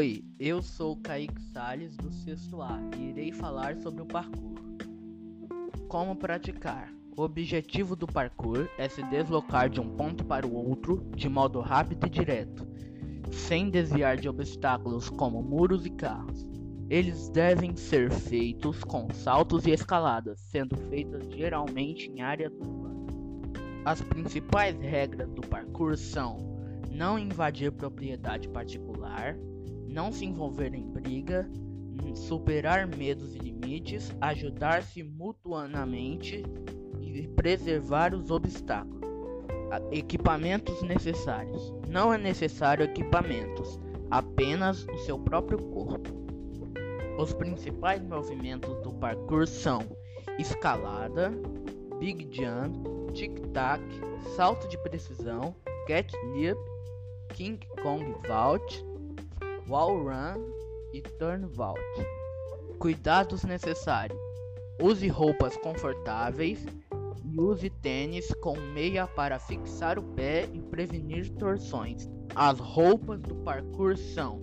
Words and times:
Oi, 0.00 0.24
eu 0.38 0.62
sou 0.62 0.96
Kaique 0.96 1.42
Salles 1.52 1.94
do 1.94 2.10
sexto 2.10 2.62
A 2.62 2.80
e 2.96 3.10
irei 3.10 3.32
falar 3.32 3.76
sobre 3.76 4.00
o 4.00 4.06
parkour. 4.06 4.56
Como 5.88 6.16
praticar? 6.16 6.90
O 7.14 7.20
objetivo 7.20 7.94
do 7.94 8.06
parkour 8.06 8.66
é 8.78 8.88
se 8.88 9.02
deslocar 9.10 9.68
de 9.68 9.78
um 9.78 9.94
ponto 9.98 10.24
para 10.24 10.46
o 10.46 10.54
outro 10.54 11.04
de 11.14 11.28
modo 11.28 11.60
rápido 11.60 12.06
e 12.06 12.08
direto, 12.08 12.66
sem 13.30 13.68
desviar 13.68 14.16
de 14.16 14.26
obstáculos 14.26 15.10
como 15.10 15.42
muros 15.42 15.84
e 15.84 15.90
carros. 15.90 16.48
Eles 16.88 17.28
devem 17.28 17.76
ser 17.76 18.10
feitos 18.10 18.82
com 18.82 19.06
saltos 19.12 19.66
e 19.66 19.70
escaladas, 19.70 20.40
sendo 20.40 20.78
feitas 20.88 21.28
geralmente 21.30 22.08
em 22.08 22.22
áreas 22.22 22.54
urbanas. 22.54 23.12
As 23.84 24.00
principais 24.00 24.80
regras 24.80 25.30
do 25.34 25.42
parkour 25.42 25.94
são 25.98 26.38
não 26.90 27.18
invadir 27.18 27.70
propriedade 27.70 28.48
particular, 28.48 29.36
não 29.90 30.12
se 30.12 30.24
envolver 30.24 30.74
em 30.74 30.88
briga, 30.88 31.50
superar 32.14 32.86
medos 32.86 33.34
e 33.34 33.38
limites, 33.38 34.14
ajudar-se 34.20 35.02
mutuamente 35.02 36.42
e 37.00 37.28
preservar 37.28 38.14
os 38.14 38.30
obstáculos. 38.30 39.00
Equipamentos 39.90 40.82
necessários: 40.82 41.72
não 41.88 42.12
é 42.12 42.18
necessário 42.18 42.84
equipamentos, 42.84 43.78
apenas 44.10 44.84
o 44.88 44.98
seu 44.98 45.18
próprio 45.18 45.58
corpo. 45.58 46.08
Os 47.18 47.32
principais 47.32 48.02
movimentos 48.02 48.80
do 48.82 48.92
parkour 48.94 49.46
são 49.46 49.80
escalada, 50.38 51.32
big 51.98 52.28
jump, 52.32 53.12
tic-tac, 53.12 53.82
salto 54.34 54.66
de 54.68 54.78
precisão, 54.78 55.54
cat 55.86 56.12
leap, 56.32 56.58
King 57.34 57.60
Kong 57.82 58.14
vault, 58.26 58.89
wall 59.70 60.02
run 60.02 60.52
e 60.92 61.00
turn 61.00 61.46
vault. 61.46 61.78
Cuidados 62.80 63.44
necessários: 63.44 64.18
use 64.82 65.06
roupas 65.06 65.56
confortáveis 65.58 66.66
e 67.24 67.40
use 67.40 67.70
tênis 67.70 68.34
com 68.42 68.58
meia 68.58 69.06
para 69.06 69.38
fixar 69.38 69.96
o 69.96 70.02
pé 70.02 70.48
e 70.52 70.60
prevenir 70.60 71.30
torções. 71.34 72.10
As 72.34 72.58
roupas 72.58 73.20
do 73.20 73.36
parkour 73.36 73.96
são 73.96 74.42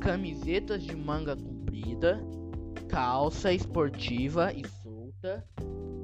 camisetas 0.00 0.84
de 0.84 0.94
manga 0.94 1.34
comprida, 1.34 2.24
calça 2.88 3.52
esportiva 3.52 4.52
e 4.52 4.62
solta, 4.82 5.44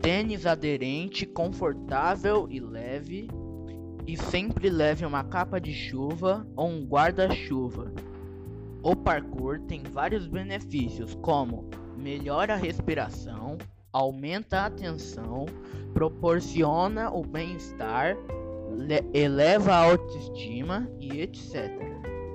tênis 0.02 0.44
aderente, 0.44 1.24
confortável 1.24 2.48
e 2.50 2.58
leve, 2.58 3.28
e 4.08 4.16
sempre 4.16 4.68
leve 4.70 5.06
uma 5.06 5.22
capa 5.22 5.60
de 5.60 5.72
chuva 5.72 6.44
ou 6.56 6.68
um 6.68 6.84
guarda-chuva. 6.84 7.92
O 8.82 8.96
parkour 8.96 9.60
tem 9.60 9.82
vários 9.82 10.26
benefícios, 10.26 11.14
como 11.16 11.68
melhora 11.98 12.54
a 12.54 12.56
respiração, 12.56 13.58
aumenta 13.92 14.60
a 14.60 14.66
atenção, 14.66 15.44
proporciona 15.92 17.10
o 17.10 17.22
bem-estar, 17.22 18.16
eleva 19.12 19.72
a 19.72 19.84
autoestima 19.84 20.90
e 20.98 21.20
etc. 21.20 21.70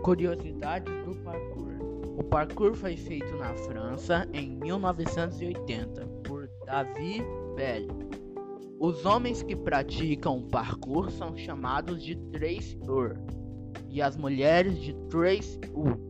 Curiosidades 0.03 0.93
do 1.03 1.15
parkour: 1.23 2.15
O 2.15 2.23
parkour 2.23 2.75
foi 2.75 2.95
feito 2.95 3.35
na 3.37 3.55
França 3.55 4.27
em 4.31 4.51
1980 4.51 6.05
por 6.23 6.47
David 6.67 7.25
Bell. 7.55 7.87
Os 8.79 9.03
homens 9.03 9.41
que 9.41 9.55
praticam 9.55 10.43
parkour 10.43 11.09
são 11.09 11.35
chamados 11.35 12.03
de 12.03 12.15
Trace 12.31 12.77
Ur 12.87 13.17
e 13.89 13.99
as 13.99 14.15
mulheres 14.15 14.79
de 14.79 14.93
Trace 15.09 15.59
U. 15.73 16.04